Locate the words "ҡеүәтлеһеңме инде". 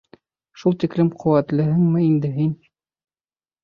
1.25-2.35